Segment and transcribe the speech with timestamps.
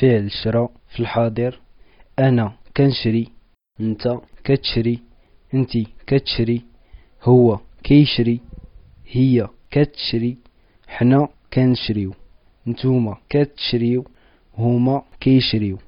[0.00, 1.60] فعل الشراء في الحاضر.
[2.18, 3.28] أنا كنشري
[3.80, 4.98] أنت كتشري
[5.54, 6.62] أنتي كتشري
[7.22, 8.40] هو كيشري
[9.06, 10.36] هي كتشري
[10.88, 12.14] حنا كنشريو
[12.66, 14.04] نتوما كتشريو
[14.58, 15.78] هما كيشريو.